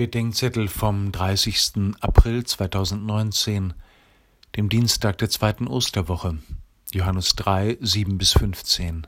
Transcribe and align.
Bedenkzettel 0.00 0.68
vom 0.68 1.12
30. 1.12 1.92
April 2.00 2.44
2019, 2.44 3.74
dem 4.56 4.70
Dienstag 4.70 5.18
der 5.18 5.28
zweiten 5.28 5.66
Osterwoche, 5.66 6.38
Johannes 6.90 7.36
3, 7.36 7.76
7 7.82 8.16
bis 8.16 8.32
15. 8.32 9.06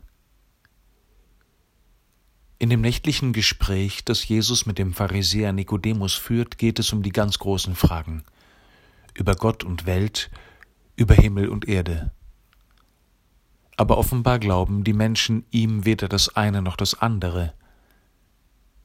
In 2.58 2.68
dem 2.68 2.82
nächtlichen 2.82 3.32
Gespräch, 3.32 4.04
das 4.04 4.28
Jesus 4.28 4.66
mit 4.66 4.76
dem 4.76 4.92
Pharisäer 4.92 5.54
Nikodemus 5.54 6.12
führt, 6.12 6.58
geht 6.58 6.78
es 6.78 6.92
um 6.92 7.02
die 7.02 7.08
ganz 7.08 7.38
großen 7.38 7.74
Fragen 7.74 8.22
über 9.14 9.34
Gott 9.34 9.64
und 9.64 9.86
Welt, 9.86 10.30
über 10.94 11.14
Himmel 11.14 11.48
und 11.48 11.66
Erde. 11.66 12.12
Aber 13.78 13.96
offenbar 13.96 14.38
glauben 14.38 14.84
die 14.84 14.92
Menschen 14.92 15.46
ihm 15.52 15.86
weder 15.86 16.06
das 16.08 16.36
eine 16.36 16.60
noch 16.60 16.76
das 16.76 17.00
andere, 17.00 17.54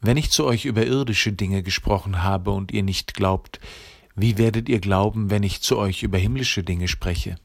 wenn 0.01 0.17
ich 0.17 0.31
zu 0.31 0.45
euch 0.45 0.65
über 0.65 0.85
irdische 0.85 1.33
Dinge 1.33 1.63
gesprochen 1.63 2.23
habe 2.23 2.51
und 2.51 2.71
ihr 2.71 2.83
nicht 2.83 3.13
glaubt, 3.13 3.59
wie 4.15 4.37
werdet 4.37 4.69
ihr 4.69 4.79
glauben, 4.79 5.29
wenn 5.29 5.43
ich 5.43 5.61
zu 5.61 5.77
euch 5.77 6.03
über 6.03 6.17
himmlische 6.17 6.63
Dinge 6.63 6.87
spreche? 6.87 7.35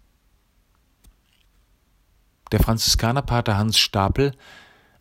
Der 2.51 2.61
Franziskanerpater 2.61 3.57
Hans 3.57 3.79
Stapel, 3.79 4.33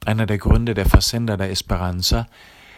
einer 0.05 0.25
der 0.25 0.37
Gründer 0.37 0.73
der 0.73 0.85
Facenda 0.85 1.37
der 1.37 1.51
Esperanza, 1.51 2.27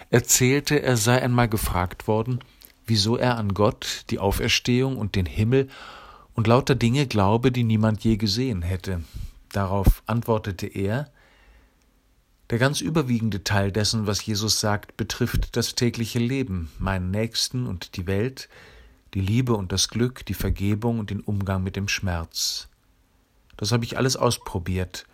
erzählte, 0.10 0.82
er 0.82 0.98
sei 0.98 1.22
einmal 1.22 1.48
gefragt 1.48 2.08
worden, 2.08 2.40
wieso 2.86 3.18
er 3.18 3.38
an 3.38 3.54
Gott, 3.54 4.06
die 4.10 4.20
Auferstehung 4.20 4.98
und 4.98 5.16
den 5.16 5.26
Himmel 5.26 5.70
und 6.34 6.48
lauter 6.48 6.76
Dinge 6.76 7.08
glaube, 7.08 7.52
die 7.52 7.64
niemand 7.64 8.04
je 8.04 8.18
gesehen 8.18 8.62
hätte. 8.62 9.04
Darauf 9.52 10.04
antwortete 10.08 10.68
er, 10.68 11.12
der 12.54 12.60
ganz 12.60 12.82
überwiegende 12.82 13.44
Teil 13.44 13.72
dessen, 13.72 14.06
was 14.06 14.24
Jesus 14.24 14.60
sagt, 14.60 14.96
betrifft 14.96 15.58
das 15.58 15.74
tägliche 15.74 16.20
Leben, 16.20 16.70
meinen 16.78 17.10
Nächsten 17.10 17.66
und 17.66 17.98
die 17.98 18.06
Welt, 18.06 18.48
die 19.16 19.22
Liebe 19.22 19.56
und 19.56 19.72
das 19.72 19.88
Glück, 19.88 20.24
die 20.28 20.36
Vergebung 20.36 21.00
und 21.00 21.10
den 21.10 21.22
Umgang 21.22 21.64
mit 21.64 21.76
dem 21.76 21.88
Schmerz. 21.88 22.68
Das 23.58 23.72
habe 23.72 23.86
ich 23.86 23.98
alles 23.98 24.16
ausprobiert 24.16 25.08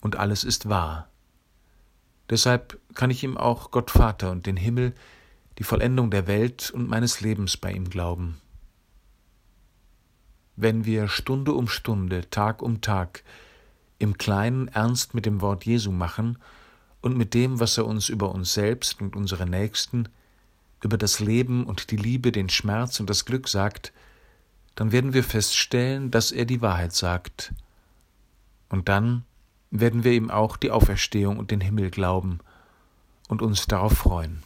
und 0.00 0.16
alles 0.16 0.42
ist 0.42 0.70
wahr. 0.70 1.10
Deshalb 2.30 2.78
kann 2.94 3.10
ich 3.10 3.22
ihm 3.22 3.36
auch 3.36 3.72
Gott 3.72 3.90
Vater 3.90 4.30
und 4.30 4.46
den 4.46 4.56
Himmel, 4.56 4.94
die 5.58 5.64
Vollendung 5.64 6.10
der 6.10 6.26
Welt 6.26 6.70
und 6.70 6.88
meines 6.88 7.20
Lebens 7.20 7.58
bei 7.58 7.72
ihm 7.72 7.90
glauben. 7.90 8.40
Wenn 10.56 10.86
wir 10.86 11.08
Stunde 11.08 11.52
um 11.52 11.68
Stunde, 11.68 12.30
Tag 12.30 12.62
um 12.62 12.80
Tag 12.80 13.22
im 13.98 14.16
Kleinen 14.16 14.68
ernst 14.68 15.12
mit 15.12 15.26
dem 15.26 15.42
Wort 15.42 15.66
Jesu 15.66 15.92
machen 15.92 16.38
und 17.06 17.16
mit 17.16 17.34
dem, 17.34 17.60
was 17.60 17.78
er 17.78 17.86
uns 17.86 18.08
über 18.08 18.34
uns 18.34 18.52
selbst 18.52 19.00
und 19.00 19.14
unsere 19.14 19.46
Nächsten, 19.46 20.08
über 20.82 20.98
das 20.98 21.20
Leben 21.20 21.64
und 21.64 21.92
die 21.92 21.96
Liebe, 21.96 22.32
den 22.32 22.48
Schmerz 22.48 22.98
und 22.98 23.08
das 23.08 23.24
Glück 23.24 23.46
sagt, 23.46 23.92
dann 24.74 24.90
werden 24.90 25.12
wir 25.12 25.22
feststellen, 25.22 26.10
dass 26.10 26.32
er 26.32 26.46
die 26.46 26.62
Wahrheit 26.62 26.92
sagt. 26.92 27.54
Und 28.70 28.88
dann 28.88 29.24
werden 29.70 30.02
wir 30.02 30.14
ihm 30.14 30.32
auch 30.32 30.56
die 30.56 30.72
Auferstehung 30.72 31.38
und 31.38 31.52
den 31.52 31.60
Himmel 31.60 31.90
glauben 31.92 32.40
und 33.28 33.40
uns 33.40 33.68
darauf 33.68 33.92
freuen. 33.92 34.42